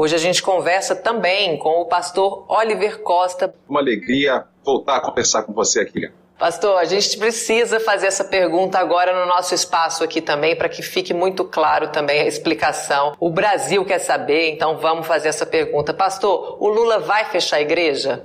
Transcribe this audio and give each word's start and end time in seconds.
Hoje 0.00 0.14
a 0.14 0.18
gente 0.18 0.42
conversa 0.42 0.96
também 0.96 1.58
com 1.58 1.82
o 1.82 1.84
pastor 1.84 2.46
Oliver 2.48 3.02
Costa. 3.02 3.54
Uma 3.68 3.80
alegria 3.80 4.46
voltar 4.64 4.96
a 4.96 5.00
conversar 5.02 5.42
com 5.42 5.52
você 5.52 5.80
aqui. 5.80 6.10
Pastor, 6.38 6.78
a 6.78 6.86
gente 6.86 7.18
precisa 7.18 7.78
fazer 7.78 8.06
essa 8.06 8.24
pergunta 8.24 8.78
agora 8.78 9.12
no 9.12 9.30
nosso 9.30 9.54
espaço 9.54 10.02
aqui 10.02 10.22
também, 10.22 10.56
para 10.56 10.70
que 10.70 10.80
fique 10.80 11.12
muito 11.12 11.44
claro 11.44 11.92
também 11.92 12.22
a 12.22 12.26
explicação. 12.26 13.12
O 13.20 13.28
Brasil 13.28 13.84
quer 13.84 13.98
saber, 13.98 14.50
então 14.50 14.78
vamos 14.78 15.06
fazer 15.06 15.28
essa 15.28 15.44
pergunta. 15.44 15.92
Pastor, 15.92 16.56
o 16.58 16.68
Lula 16.70 16.98
vai 17.00 17.26
fechar 17.26 17.58
a 17.58 17.60
igreja? 17.60 18.24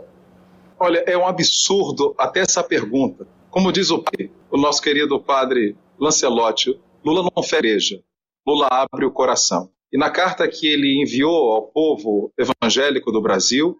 Olha, 0.80 1.04
é 1.06 1.18
um 1.18 1.28
absurdo 1.28 2.16
até 2.18 2.40
essa 2.40 2.64
pergunta. 2.64 3.28
Como 3.52 3.70
diz 3.70 3.92
o, 3.92 4.02
o 4.50 4.58
nosso 4.58 4.82
querido 4.82 5.20
padre 5.20 5.76
Lancelotti, 6.00 6.80
Lula 7.04 7.30
não 7.36 7.44
fecha 7.44 7.58
a 7.58 7.60
igreja, 7.60 8.04
Lula 8.48 8.70
abre 8.72 9.06
o 9.06 9.12
coração. 9.12 9.75
E 9.96 9.98
na 9.98 10.10
carta 10.10 10.46
que 10.46 10.68
ele 10.68 11.02
enviou 11.02 11.54
ao 11.54 11.72
povo 11.72 12.34
evangélico 12.38 13.14
do 13.14 13.22
Brasil, 13.22 13.78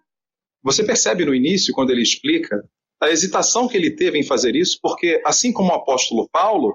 você 0.62 0.82
percebe 0.82 1.26
no 1.26 1.34
início, 1.34 1.74
quando 1.74 1.90
ele 1.90 2.00
explica, 2.00 2.66
a 2.98 3.10
hesitação 3.10 3.68
que 3.68 3.76
ele 3.76 3.90
teve 3.90 4.18
em 4.18 4.22
fazer 4.22 4.56
isso, 4.56 4.78
porque, 4.80 5.20
assim 5.26 5.52
como 5.52 5.68
o 5.68 5.74
apóstolo 5.74 6.26
Paulo, 6.32 6.74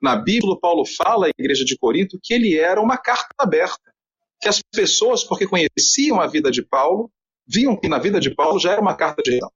na 0.00 0.14
Bíblia, 0.14 0.56
Paulo 0.60 0.84
fala 0.84 1.26
à 1.26 1.30
igreja 1.36 1.64
de 1.64 1.76
Corinto 1.76 2.20
que 2.22 2.32
ele 2.32 2.56
era 2.56 2.80
uma 2.80 2.96
carta 2.96 3.34
aberta. 3.36 3.92
Que 4.40 4.48
as 4.48 4.62
pessoas, 4.72 5.24
porque 5.24 5.48
conheciam 5.48 6.20
a 6.20 6.28
vida 6.28 6.48
de 6.48 6.62
Paulo, 6.62 7.10
viam 7.48 7.76
que 7.76 7.88
na 7.88 7.98
vida 7.98 8.20
de 8.20 8.32
Paulo 8.32 8.60
já 8.60 8.70
era 8.70 8.80
uma 8.80 8.94
carta 8.94 9.20
de 9.24 9.30
redenção. 9.30 9.50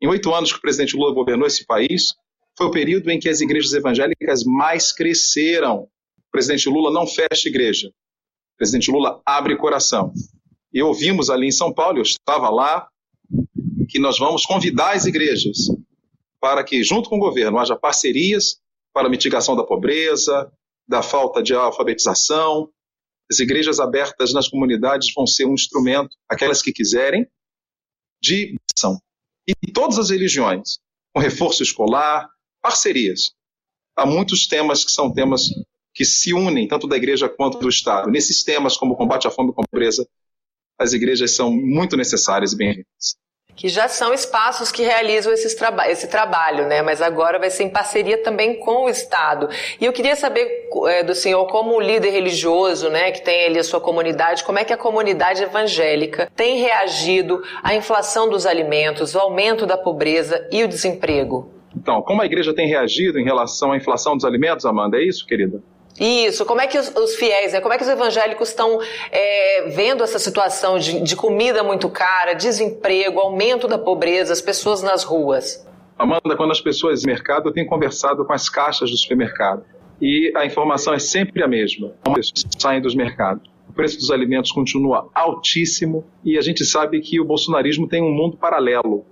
Em 0.00 0.06
oito 0.06 0.32
anos 0.32 0.52
que 0.52 0.58
o 0.58 0.62
presidente 0.62 0.96
Lula 0.96 1.12
governou 1.12 1.48
esse 1.48 1.66
país, 1.66 2.14
foi 2.56 2.68
o 2.68 2.70
período 2.70 3.10
em 3.10 3.18
que 3.18 3.28
as 3.28 3.40
igrejas 3.40 3.72
evangélicas 3.72 4.44
mais 4.44 4.92
cresceram. 4.92 5.88
O 6.16 6.30
presidente 6.30 6.68
Lula 6.68 6.92
não 6.92 7.08
fecha 7.08 7.48
igreja. 7.48 7.90
Presidente 8.56 8.90
Lula 8.90 9.20
abre 9.24 9.56
coração. 9.56 10.12
E 10.72 10.82
ouvimos 10.82 11.30
ali 11.30 11.46
em 11.46 11.52
São 11.52 11.72
Paulo, 11.72 11.98
eu 11.98 12.02
estava 12.02 12.50
lá, 12.50 12.88
que 13.88 13.98
nós 13.98 14.18
vamos 14.18 14.44
convidar 14.44 14.94
as 14.94 15.06
igrejas 15.06 15.68
para 16.40 16.62
que, 16.62 16.82
junto 16.82 17.08
com 17.08 17.16
o 17.16 17.20
governo, 17.20 17.58
haja 17.58 17.76
parcerias 17.76 18.60
para 18.92 19.08
a 19.08 19.10
mitigação 19.10 19.56
da 19.56 19.64
pobreza, 19.64 20.50
da 20.88 21.02
falta 21.02 21.42
de 21.42 21.54
alfabetização. 21.54 22.70
As 23.30 23.38
igrejas 23.40 23.80
abertas 23.80 24.32
nas 24.32 24.48
comunidades 24.48 25.12
vão 25.14 25.26
ser 25.26 25.46
um 25.46 25.54
instrumento, 25.54 26.16
aquelas 26.28 26.62
que 26.62 26.72
quiserem, 26.72 27.26
de 28.22 28.56
ação. 28.76 29.00
E 29.46 29.72
todas 29.72 29.98
as 29.98 30.10
religiões, 30.10 30.78
com 31.14 31.20
reforço 31.20 31.62
escolar, 31.62 32.28
parcerias. 32.62 33.32
Há 33.96 34.04
muitos 34.04 34.46
temas 34.46 34.84
que 34.84 34.90
são 34.90 35.12
temas 35.12 35.50
que 35.96 36.04
se 36.04 36.34
unem, 36.34 36.68
tanto 36.68 36.86
da 36.86 36.94
igreja 36.94 37.26
quanto 37.26 37.58
do 37.58 37.70
Estado. 37.70 38.10
Nesses 38.10 38.44
temas, 38.44 38.76
como 38.76 38.92
o 38.92 38.96
combate 38.96 39.26
à 39.26 39.30
fome 39.30 39.50
e 39.50 39.54
pobreza, 39.54 40.06
as 40.78 40.92
igrejas 40.92 41.34
são 41.34 41.50
muito 41.50 41.96
necessárias 41.96 42.52
e 42.52 42.56
bem-vindas 42.56 43.16
que 43.56 43.70
já 43.70 43.88
são 43.88 44.12
espaços 44.12 44.70
que 44.70 44.82
realizam 44.82 45.32
traba 45.56 45.88
esse 45.88 46.08
trabalho, 46.08 46.66
né? 46.66 46.82
Mas 46.82 47.00
agora 47.00 47.38
vai 47.38 47.48
ser 47.48 47.62
em 47.64 47.70
parceria 47.70 48.22
também 48.22 48.60
com 48.60 48.84
o 48.84 48.88
Estado. 48.90 49.48
E 49.80 49.86
eu 49.86 49.94
queria 49.94 50.14
saber 50.14 50.68
é, 50.88 51.02
do 51.02 51.14
senhor, 51.14 51.46
como 51.46 51.80
líder 51.80 52.10
religioso, 52.10 52.90
né, 52.90 53.10
que 53.12 53.24
tem 53.24 53.46
ali 53.46 53.58
a 53.58 53.64
sua 53.64 53.80
comunidade, 53.80 54.44
como 54.44 54.58
é 54.58 54.64
que 54.64 54.74
a 54.74 54.76
comunidade 54.76 55.42
evangélica 55.42 56.30
tem 56.36 56.58
reagido 56.58 57.42
à 57.62 57.74
inflação 57.74 58.28
dos 58.28 58.44
alimentos, 58.44 59.14
o 59.14 59.18
aumento 59.18 59.64
da 59.64 59.78
pobreza 59.78 60.46
e 60.52 60.62
o 60.62 60.68
desemprego? 60.68 61.50
Então, 61.74 62.02
como 62.02 62.20
a 62.20 62.26
igreja 62.26 62.54
tem 62.54 62.68
reagido 62.68 63.18
em 63.18 63.24
relação 63.24 63.72
à 63.72 63.76
inflação 63.78 64.14
dos 64.14 64.26
alimentos, 64.26 64.66
Amanda? 64.66 64.98
É 64.98 65.02
isso, 65.02 65.24
querida? 65.24 65.62
Isso, 65.98 66.44
como 66.44 66.60
é 66.60 66.66
que 66.66 66.78
os, 66.78 66.94
os 66.94 67.14
fiéis, 67.14 67.52
né, 67.52 67.60
como 67.60 67.72
é 67.72 67.78
que 67.78 67.82
os 67.82 67.88
evangélicos 67.88 68.50
estão 68.50 68.80
é, 69.10 69.68
vendo 69.68 70.04
essa 70.04 70.18
situação 70.18 70.78
de, 70.78 71.00
de 71.00 71.16
comida 71.16 71.62
muito 71.62 71.88
cara, 71.88 72.34
desemprego, 72.34 73.18
aumento 73.18 73.66
da 73.66 73.78
pobreza, 73.78 74.32
as 74.32 74.40
pessoas 74.40 74.82
nas 74.82 75.04
ruas? 75.04 75.66
Amanda, 75.98 76.36
quando 76.36 76.50
as 76.50 76.60
pessoas 76.60 77.02
no 77.02 77.06
mercado, 77.06 77.48
eu 77.48 77.52
tenho 77.52 77.66
conversado 77.66 78.24
com 78.24 78.32
as 78.32 78.48
caixas 78.50 78.90
do 78.90 78.96
supermercado 78.96 79.64
e 80.00 80.30
a 80.36 80.44
informação 80.44 80.92
é 80.92 80.98
sempre 80.98 81.42
a 81.42 81.48
mesma. 81.48 81.92
As 82.04 82.12
pessoas 82.14 82.44
saem 82.58 82.82
dos 82.82 82.94
mercados. 82.94 83.48
O 83.68 83.72
preço 83.72 83.96
dos 83.98 84.10
alimentos 84.10 84.52
continua 84.52 85.08
altíssimo 85.14 86.04
e 86.22 86.36
a 86.36 86.42
gente 86.42 86.64
sabe 86.64 87.00
que 87.00 87.18
o 87.18 87.24
bolsonarismo 87.24 87.88
tem 87.88 88.02
um 88.02 88.12
mundo 88.12 88.36
paralelo, 88.36 89.06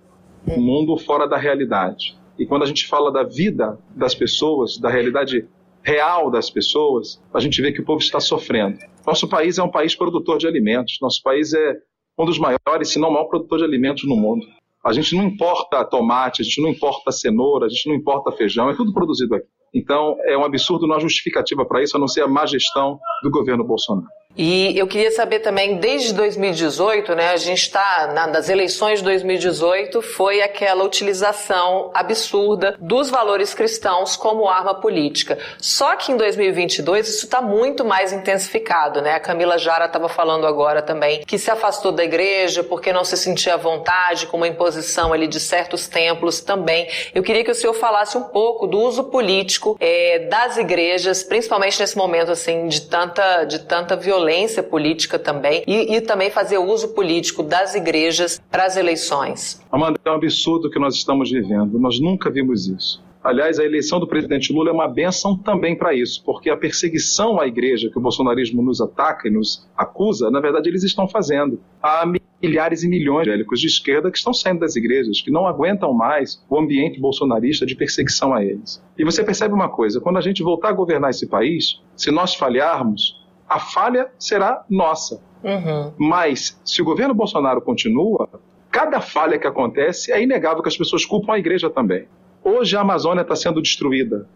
um 0.46 0.60
mundo 0.60 0.96
fora 0.98 1.26
da 1.26 1.38
realidade. 1.38 2.16
E 2.38 2.44
quando 2.44 2.64
a 2.64 2.66
gente 2.66 2.86
fala 2.86 3.10
da 3.10 3.22
vida 3.22 3.78
das 3.94 4.14
pessoas, 4.14 4.76
da 4.76 4.90
realidade 4.90 5.46
real 5.84 6.30
das 6.30 6.48
pessoas, 6.48 7.22
a 7.32 7.38
gente 7.38 7.60
vê 7.60 7.70
que 7.70 7.80
o 7.80 7.84
povo 7.84 8.00
está 8.00 8.18
sofrendo. 8.18 8.78
Nosso 9.06 9.28
país 9.28 9.58
é 9.58 9.62
um 9.62 9.70
país 9.70 9.94
produtor 9.94 10.38
de 10.38 10.46
alimentos, 10.46 10.98
nosso 11.00 11.22
país 11.22 11.52
é 11.52 11.76
um 12.18 12.24
dos 12.24 12.38
maiores, 12.38 12.88
se 12.88 12.98
não 12.98 13.10
o 13.10 13.12
maior 13.12 13.26
produtor 13.26 13.58
de 13.58 13.64
alimentos 13.64 14.04
no 14.04 14.16
mundo. 14.16 14.46
A 14.84 14.92
gente 14.92 15.14
não 15.14 15.24
importa 15.24 15.84
tomate, 15.84 16.42
a 16.42 16.44
gente 16.44 16.60
não 16.60 16.68
importa 16.68 17.12
cenoura, 17.12 17.66
a 17.66 17.68
gente 17.68 17.88
não 17.88 17.94
importa 17.94 18.32
feijão, 18.32 18.70
é 18.70 18.74
tudo 18.74 18.92
produzido 18.92 19.34
aqui. 19.34 19.46
Então, 19.74 20.16
é 20.24 20.38
um 20.38 20.44
absurdo, 20.44 20.86
não 20.86 20.94
há 20.94 21.00
justificativa 21.00 21.64
para 21.64 21.82
isso, 21.82 21.96
a 21.96 22.00
não 22.00 22.06
ser 22.06 22.22
a 22.22 22.28
má 22.28 22.46
gestão 22.46 22.98
do 23.22 23.30
governo 23.30 23.64
Bolsonaro. 23.64 24.06
E 24.36 24.76
eu 24.76 24.86
queria 24.88 25.12
saber 25.12 25.40
também, 25.40 25.76
desde 25.76 26.12
2018, 26.12 27.14
né, 27.14 27.30
a 27.30 27.36
gente 27.36 27.62
está 27.62 28.12
nas 28.28 28.48
eleições 28.48 28.98
de 28.98 29.04
2018, 29.04 30.02
foi 30.02 30.42
aquela 30.42 30.82
utilização 30.82 31.90
absurda 31.94 32.74
dos 32.80 33.08
valores 33.08 33.54
cristãos 33.54 34.16
como 34.16 34.48
arma 34.48 34.74
política. 34.74 35.38
Só 35.58 35.94
que 35.94 36.10
em 36.10 36.16
2022 36.16 37.08
isso 37.08 37.26
está 37.26 37.40
muito 37.40 37.84
mais 37.84 38.12
intensificado, 38.12 39.00
né? 39.00 39.14
A 39.14 39.20
Camila 39.20 39.56
Jara 39.56 39.86
estava 39.86 40.08
falando 40.08 40.46
agora 40.46 40.82
também 40.82 41.22
que 41.24 41.38
se 41.38 41.50
afastou 41.50 41.92
da 41.92 42.02
igreja 42.02 42.64
porque 42.64 42.92
não 42.92 43.04
se 43.04 43.16
sentia 43.16 43.54
à 43.54 43.56
vontade 43.56 44.26
com 44.26 44.36
uma 44.36 44.48
imposição 44.48 45.12
ali 45.12 45.28
de 45.28 45.38
certos 45.38 45.86
templos 45.86 46.40
também. 46.40 46.88
Eu 47.14 47.22
queria 47.22 47.44
que 47.44 47.52
o 47.52 47.54
senhor 47.54 47.74
falasse 47.74 48.18
um 48.18 48.24
pouco 48.24 48.66
do 48.66 48.80
uso 48.80 49.04
político 49.04 49.76
é, 49.78 50.26
das 50.30 50.56
igrejas, 50.56 51.22
principalmente 51.22 51.78
nesse 51.78 51.96
momento 51.96 52.32
assim 52.32 52.66
de 52.66 52.80
tanta 52.80 53.44
de 53.44 53.60
tanta 53.60 53.94
violência 53.94 54.23
violência 54.24 54.62
política 54.62 55.18
também 55.18 55.62
e, 55.66 55.96
e 55.96 56.00
também 56.00 56.30
fazer 56.30 56.58
uso 56.58 56.94
político 56.94 57.42
das 57.42 57.74
igrejas 57.74 58.40
para 58.50 58.64
as 58.64 58.76
eleições. 58.76 59.62
Amanda, 59.70 59.98
é 60.02 60.10
um 60.10 60.14
absurdo 60.14 60.70
que 60.70 60.78
nós 60.78 60.94
estamos 60.94 61.30
vivendo. 61.30 61.78
Nós 61.78 62.00
nunca 62.00 62.30
vimos 62.30 62.66
isso. 62.66 63.04
Aliás, 63.22 63.58
a 63.58 63.64
eleição 63.64 63.98
do 63.98 64.06
presidente 64.06 64.52
Lula 64.52 64.68
é 64.68 64.72
uma 64.72 64.86
benção 64.86 65.34
também 65.34 65.74
para 65.74 65.94
isso, 65.94 66.22
porque 66.22 66.50
a 66.50 66.56
perseguição 66.58 67.40
à 67.40 67.46
igreja 67.46 67.88
que 67.90 67.98
o 67.98 68.00
bolsonarismo 68.00 68.62
nos 68.62 68.82
ataca 68.82 69.28
e 69.28 69.30
nos 69.30 69.66
acusa, 69.74 70.30
na 70.30 70.40
verdade, 70.40 70.68
eles 70.68 70.82
estão 70.82 71.08
fazendo. 71.08 71.58
Há 71.82 72.04
milhares 72.42 72.82
e 72.82 72.88
milhões 72.88 73.24
de 73.24 73.30
evangélicos 73.30 73.60
de 73.60 73.66
esquerda 73.66 74.10
que 74.10 74.18
estão 74.18 74.34
saindo 74.34 74.60
das 74.60 74.76
igrejas, 74.76 75.22
que 75.22 75.30
não 75.30 75.46
aguentam 75.46 75.94
mais 75.94 76.44
o 76.50 76.58
ambiente 76.58 77.00
bolsonarista 77.00 77.64
de 77.64 77.74
perseguição 77.74 78.34
a 78.34 78.44
eles. 78.44 78.82
E 78.98 79.04
você 79.04 79.24
percebe 79.24 79.54
uma 79.54 79.70
coisa: 79.70 80.02
quando 80.02 80.18
a 80.18 80.20
gente 80.20 80.42
voltar 80.42 80.68
a 80.68 80.72
governar 80.72 81.08
esse 81.08 81.26
país, 81.26 81.80
se 81.96 82.10
nós 82.10 82.34
falharmos, 82.34 83.23
a 83.48 83.58
falha 83.58 84.10
será 84.18 84.64
nossa. 84.68 85.22
Uhum. 85.42 85.92
Mas, 85.98 86.60
se 86.64 86.80
o 86.80 86.84
governo 86.84 87.14
Bolsonaro 87.14 87.60
continua, 87.60 88.28
cada 88.70 89.00
falha 89.00 89.38
que 89.38 89.46
acontece 89.46 90.10
é 90.10 90.22
inegável 90.22 90.62
que 90.62 90.68
as 90.68 90.76
pessoas 90.76 91.04
culpam 91.04 91.34
a 91.34 91.38
igreja 91.38 91.68
também. 91.68 92.08
Hoje 92.42 92.76
a 92.76 92.80
Amazônia 92.80 93.22
está 93.22 93.36
sendo 93.36 93.60
destruída. 93.60 94.28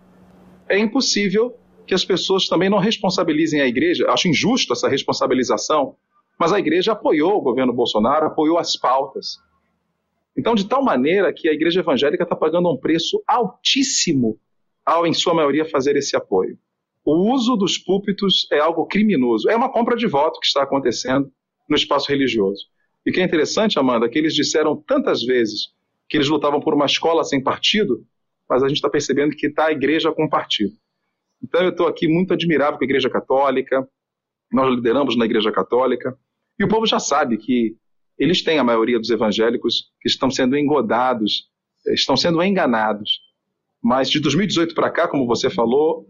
É 0.68 0.78
impossível 0.78 1.56
que 1.86 1.94
as 1.94 2.04
pessoas 2.04 2.46
também 2.46 2.68
não 2.68 2.78
responsabilizem 2.78 3.60
a 3.60 3.66
igreja. 3.66 4.10
Acho 4.10 4.28
injusto 4.28 4.74
essa 4.74 4.88
responsabilização, 4.88 5.96
mas 6.38 6.52
a 6.52 6.58
igreja 6.58 6.92
apoiou 6.92 7.38
o 7.38 7.40
governo 7.40 7.72
Bolsonaro, 7.72 8.26
apoiou 8.26 8.58
as 8.58 8.76
pautas. 8.76 9.38
Então, 10.36 10.54
de 10.54 10.68
tal 10.68 10.84
maneira 10.84 11.32
que 11.32 11.48
a 11.48 11.52
igreja 11.52 11.80
evangélica 11.80 12.22
está 12.22 12.36
pagando 12.36 12.70
um 12.70 12.76
preço 12.76 13.22
altíssimo 13.26 14.38
ao, 14.84 15.06
em 15.06 15.12
sua 15.12 15.34
maioria, 15.34 15.64
fazer 15.64 15.96
esse 15.96 16.14
apoio 16.14 16.58
o 17.04 17.32
uso 17.32 17.56
dos 17.56 17.78
púlpitos 17.78 18.46
é 18.52 18.58
algo 18.58 18.86
criminoso. 18.86 19.48
É 19.48 19.56
uma 19.56 19.70
compra 19.70 19.96
de 19.96 20.06
voto 20.06 20.40
que 20.40 20.46
está 20.46 20.62
acontecendo 20.62 21.30
no 21.68 21.76
espaço 21.76 22.08
religioso. 22.08 22.64
E 23.04 23.12
que 23.12 23.20
é 23.20 23.24
interessante, 23.24 23.78
Amanda, 23.78 24.08
que 24.08 24.18
eles 24.18 24.34
disseram 24.34 24.76
tantas 24.76 25.22
vezes 25.22 25.68
que 26.08 26.16
eles 26.16 26.28
lutavam 26.28 26.60
por 26.60 26.74
uma 26.74 26.86
escola 26.86 27.24
sem 27.24 27.42
partido, 27.42 28.04
mas 28.48 28.62
a 28.62 28.68
gente 28.68 28.76
está 28.76 28.88
percebendo 28.88 29.36
que 29.36 29.46
está 29.46 29.66
a 29.66 29.72
igreja 29.72 30.12
com 30.12 30.28
partido. 30.28 30.72
Então 31.42 31.62
eu 31.62 31.70
estou 31.70 31.86
aqui 31.86 32.08
muito 32.08 32.32
admirável 32.32 32.78
com 32.78 32.84
a 32.84 32.86
Igreja 32.86 33.08
Católica, 33.08 33.86
nós 34.50 34.74
lideramos 34.74 35.16
na 35.16 35.24
Igreja 35.24 35.52
Católica, 35.52 36.16
e 36.58 36.64
o 36.64 36.68
povo 36.68 36.86
já 36.86 36.98
sabe 36.98 37.36
que 37.36 37.76
eles 38.18 38.42
têm 38.42 38.58
a 38.58 38.64
maioria 38.64 38.98
dos 38.98 39.10
evangélicos 39.10 39.92
que 40.00 40.08
estão 40.08 40.30
sendo 40.30 40.56
engodados, 40.56 41.48
estão 41.94 42.16
sendo 42.16 42.42
enganados. 42.42 43.20
Mas 43.80 44.10
de 44.10 44.18
2018 44.18 44.74
para 44.74 44.90
cá, 44.90 45.06
como 45.06 45.26
você 45.26 45.48
falou, 45.48 46.06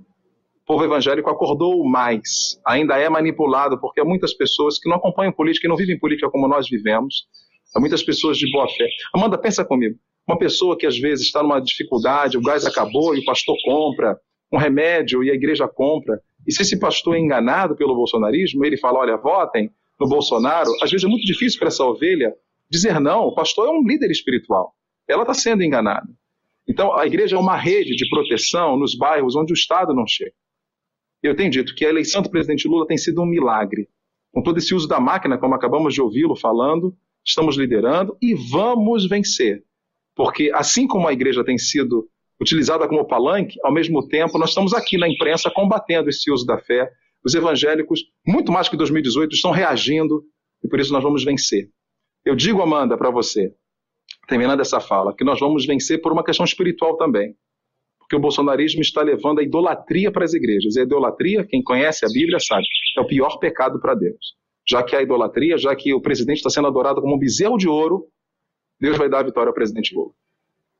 povo 0.68 0.84
evangélico 0.84 1.30
acordou 1.30 1.82
mais, 1.82 2.60
ainda 2.66 2.98
é 2.98 3.08
manipulado, 3.08 3.80
porque 3.80 4.02
há 4.02 4.04
muitas 4.04 4.34
pessoas 4.34 4.78
que 4.78 4.86
não 4.86 4.98
acompanham 4.98 5.32
política 5.32 5.66
e 5.66 5.70
não 5.70 5.76
vivem 5.76 5.98
política 5.98 6.30
como 6.30 6.46
nós 6.46 6.68
vivemos. 6.68 7.26
Há 7.74 7.80
muitas 7.80 8.02
pessoas 8.02 8.36
de 8.36 8.50
boa 8.52 8.68
fé. 8.68 8.86
Amanda, 9.14 9.38
pensa 9.38 9.64
comigo. 9.64 9.98
Uma 10.28 10.38
pessoa 10.38 10.76
que 10.76 10.86
às 10.86 10.98
vezes 10.98 11.24
está 11.24 11.42
numa 11.42 11.58
dificuldade, 11.58 12.36
o 12.36 12.42
gás 12.42 12.66
acabou 12.66 13.16
e 13.16 13.20
o 13.20 13.24
pastor 13.24 13.56
compra 13.64 14.20
um 14.52 14.58
remédio 14.58 15.24
e 15.24 15.30
a 15.30 15.34
igreja 15.34 15.66
compra. 15.66 16.20
E 16.46 16.52
se 16.52 16.60
esse 16.60 16.78
pastor 16.78 17.16
é 17.16 17.18
enganado 17.18 17.74
pelo 17.74 17.94
bolsonarismo, 17.94 18.62
ele 18.62 18.76
fala: 18.76 18.98
olha, 18.98 19.16
votem, 19.16 19.70
no 19.98 20.06
Bolsonaro, 20.06 20.70
às 20.82 20.90
vezes 20.90 21.06
é 21.06 21.08
muito 21.08 21.24
difícil 21.24 21.58
para 21.58 21.68
essa 21.68 21.82
ovelha 21.82 22.34
dizer 22.70 23.00
não. 23.00 23.22
O 23.22 23.34
pastor 23.34 23.68
é 23.68 23.70
um 23.70 23.82
líder 23.82 24.10
espiritual. 24.10 24.74
Ela 25.08 25.22
está 25.22 25.32
sendo 25.32 25.62
enganada. 25.62 26.08
Então, 26.68 26.94
a 26.94 27.06
igreja 27.06 27.36
é 27.36 27.38
uma 27.38 27.56
rede 27.56 27.96
de 27.96 28.06
proteção 28.10 28.76
nos 28.76 28.94
bairros 28.94 29.34
onde 29.34 29.52
o 29.52 29.54
Estado 29.54 29.94
não 29.94 30.06
chega. 30.06 30.34
Eu 31.22 31.34
tenho 31.34 31.50
dito 31.50 31.74
que 31.74 31.84
a 31.84 31.88
eleição 31.88 32.22
do 32.22 32.30
presidente 32.30 32.68
Lula 32.68 32.86
tem 32.86 32.96
sido 32.96 33.20
um 33.22 33.26
milagre. 33.26 33.88
Com 34.32 34.42
todo 34.42 34.58
esse 34.58 34.74
uso 34.74 34.86
da 34.86 35.00
máquina, 35.00 35.38
como 35.38 35.54
acabamos 35.54 35.94
de 35.94 36.00
ouvi-lo 36.00 36.36
falando, 36.36 36.96
estamos 37.24 37.56
liderando 37.56 38.16
e 38.22 38.34
vamos 38.34 39.08
vencer. 39.08 39.64
Porque 40.14 40.50
assim 40.54 40.86
como 40.86 41.08
a 41.08 41.12
igreja 41.12 41.44
tem 41.44 41.58
sido 41.58 42.08
utilizada 42.40 42.86
como 42.88 43.06
palanque, 43.06 43.58
ao 43.64 43.72
mesmo 43.72 44.06
tempo 44.06 44.38
nós 44.38 44.50
estamos 44.50 44.72
aqui 44.72 44.96
na 44.96 45.08
imprensa 45.08 45.50
combatendo 45.50 46.08
esse 46.08 46.30
uso 46.30 46.46
da 46.46 46.58
fé. 46.58 46.90
Os 47.24 47.34
evangélicos, 47.34 48.04
muito 48.26 48.52
mais 48.52 48.68
que 48.68 48.76
2018, 48.76 49.34
estão 49.34 49.50
reagindo 49.50 50.22
e 50.62 50.68
por 50.68 50.78
isso 50.78 50.92
nós 50.92 51.02
vamos 51.02 51.24
vencer. 51.24 51.68
Eu 52.24 52.36
digo, 52.36 52.62
Amanda, 52.62 52.96
para 52.96 53.10
você, 53.10 53.52
terminando 54.28 54.60
essa 54.60 54.80
fala, 54.80 55.14
que 55.14 55.24
nós 55.24 55.40
vamos 55.40 55.66
vencer 55.66 56.00
por 56.00 56.12
uma 56.12 56.22
questão 56.22 56.44
espiritual 56.44 56.96
também. 56.96 57.34
Porque 58.08 58.16
o 58.16 58.20
bolsonarismo 58.20 58.80
está 58.80 59.02
levando 59.02 59.40
a 59.40 59.42
idolatria 59.42 60.10
para 60.10 60.24
as 60.24 60.32
igrejas. 60.32 60.76
E 60.76 60.80
a 60.80 60.82
idolatria, 60.82 61.44
quem 61.44 61.62
conhece 61.62 62.06
a 62.06 62.08
Bíblia 62.08 62.38
sabe, 62.40 62.64
é 62.96 63.00
o 63.02 63.06
pior 63.06 63.38
pecado 63.38 63.78
para 63.78 63.94
Deus. 63.94 64.34
Já 64.66 64.82
que 64.82 64.96
a 64.96 65.02
idolatria, 65.02 65.58
já 65.58 65.76
que 65.76 65.92
o 65.92 66.00
presidente 66.00 66.38
está 66.38 66.48
sendo 66.48 66.68
adorado 66.68 67.02
como 67.02 67.14
um 67.14 67.18
bezerro 67.18 67.58
de 67.58 67.68
ouro, 67.68 68.06
Deus 68.80 68.96
vai 68.96 69.10
dar 69.10 69.20
a 69.20 69.24
vitória 69.24 69.50
ao 69.50 69.54
presidente 69.54 69.94
Lula. 69.94 70.12